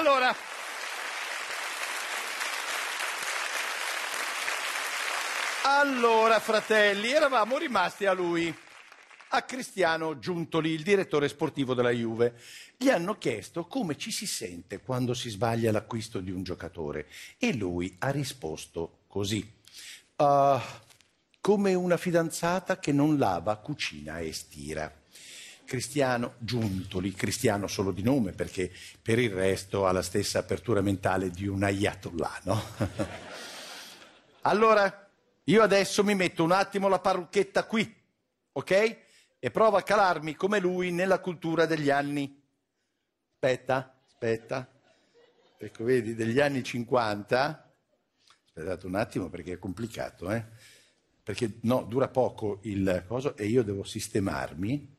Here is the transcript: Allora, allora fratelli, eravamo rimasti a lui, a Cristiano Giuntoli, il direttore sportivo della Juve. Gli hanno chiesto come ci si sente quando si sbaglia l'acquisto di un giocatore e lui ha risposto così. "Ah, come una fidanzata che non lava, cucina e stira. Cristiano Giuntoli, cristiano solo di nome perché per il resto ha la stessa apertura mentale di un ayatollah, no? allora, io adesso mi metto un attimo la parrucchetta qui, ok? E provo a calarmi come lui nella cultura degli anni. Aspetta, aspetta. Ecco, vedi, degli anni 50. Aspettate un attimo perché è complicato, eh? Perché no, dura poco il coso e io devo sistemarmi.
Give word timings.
Allora, 0.00 0.34
allora 5.64 6.40
fratelli, 6.40 7.10
eravamo 7.10 7.58
rimasti 7.58 8.06
a 8.06 8.14
lui, 8.14 8.52
a 9.28 9.42
Cristiano 9.42 10.18
Giuntoli, 10.18 10.70
il 10.70 10.82
direttore 10.82 11.28
sportivo 11.28 11.74
della 11.74 11.90
Juve. 11.90 12.40
Gli 12.78 12.88
hanno 12.88 13.18
chiesto 13.18 13.66
come 13.66 13.98
ci 13.98 14.10
si 14.10 14.26
sente 14.26 14.80
quando 14.80 15.12
si 15.12 15.28
sbaglia 15.28 15.70
l'acquisto 15.70 16.20
di 16.20 16.30
un 16.30 16.44
giocatore 16.44 17.06
e 17.36 17.52
lui 17.52 17.94
ha 17.98 18.08
risposto 18.08 19.00
così. 19.06 19.46
"Ah, 20.16 20.62
come 21.42 21.74
una 21.74 21.98
fidanzata 21.98 22.78
che 22.78 22.92
non 22.92 23.18
lava, 23.18 23.54
cucina 23.56 24.18
e 24.20 24.32
stira. 24.32 24.99
Cristiano 25.70 26.34
Giuntoli, 26.38 27.12
cristiano 27.12 27.68
solo 27.68 27.92
di 27.92 28.02
nome 28.02 28.32
perché 28.32 28.72
per 29.00 29.20
il 29.20 29.30
resto 29.30 29.86
ha 29.86 29.92
la 29.92 30.02
stessa 30.02 30.40
apertura 30.40 30.80
mentale 30.80 31.30
di 31.30 31.46
un 31.46 31.62
ayatollah, 31.62 32.40
no? 32.42 32.60
allora, 34.42 35.08
io 35.44 35.62
adesso 35.62 36.02
mi 36.02 36.16
metto 36.16 36.42
un 36.42 36.50
attimo 36.50 36.88
la 36.88 36.98
parrucchetta 36.98 37.66
qui, 37.66 37.88
ok? 38.50 38.96
E 39.38 39.50
provo 39.52 39.76
a 39.76 39.82
calarmi 39.82 40.34
come 40.34 40.58
lui 40.58 40.90
nella 40.90 41.20
cultura 41.20 41.66
degli 41.66 41.88
anni. 41.88 42.42
Aspetta, 43.34 43.96
aspetta. 44.08 44.68
Ecco, 45.56 45.84
vedi, 45.84 46.16
degli 46.16 46.40
anni 46.40 46.64
50. 46.64 47.74
Aspettate 48.44 48.86
un 48.86 48.96
attimo 48.96 49.28
perché 49.28 49.52
è 49.52 49.58
complicato, 49.60 50.32
eh? 50.32 50.44
Perché 51.22 51.58
no, 51.60 51.84
dura 51.84 52.08
poco 52.08 52.58
il 52.62 53.04
coso 53.06 53.36
e 53.36 53.46
io 53.46 53.62
devo 53.62 53.84
sistemarmi. 53.84 54.98